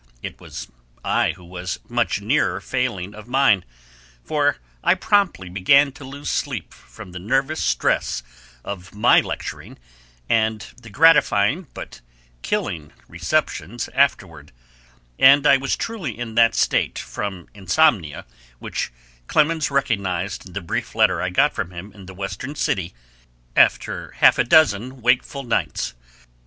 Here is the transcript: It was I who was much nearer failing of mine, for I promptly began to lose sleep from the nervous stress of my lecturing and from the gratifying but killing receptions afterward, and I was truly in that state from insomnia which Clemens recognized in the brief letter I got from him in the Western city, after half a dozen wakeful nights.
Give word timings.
It 0.23 0.41
was 0.41 0.67
I 1.05 1.33
who 1.33 1.45
was 1.45 1.79
much 1.87 2.21
nearer 2.21 2.59
failing 2.59 3.13
of 3.13 3.27
mine, 3.27 3.63
for 4.23 4.57
I 4.83 4.95
promptly 4.95 5.47
began 5.47 5.91
to 5.91 6.03
lose 6.03 6.27
sleep 6.27 6.73
from 6.73 7.11
the 7.11 7.19
nervous 7.19 7.61
stress 7.63 8.23
of 8.63 8.95
my 8.95 9.19
lecturing 9.21 9.77
and 10.27 10.63
from 10.63 10.77
the 10.79 10.89
gratifying 10.89 11.67
but 11.75 12.01
killing 12.41 12.93
receptions 13.07 13.89
afterward, 13.89 14.51
and 15.19 15.45
I 15.45 15.57
was 15.57 15.75
truly 15.77 16.17
in 16.17 16.33
that 16.33 16.55
state 16.55 16.97
from 16.97 17.47
insomnia 17.53 18.25
which 18.57 18.91
Clemens 19.27 19.69
recognized 19.69 20.47
in 20.47 20.53
the 20.53 20.61
brief 20.61 20.95
letter 20.95 21.21
I 21.21 21.29
got 21.29 21.53
from 21.53 21.69
him 21.69 21.93
in 21.93 22.07
the 22.07 22.15
Western 22.15 22.55
city, 22.55 22.95
after 23.55 24.13
half 24.13 24.39
a 24.39 24.43
dozen 24.43 25.03
wakeful 25.03 25.43
nights. 25.43 25.93